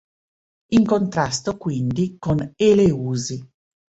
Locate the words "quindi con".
1.57-2.53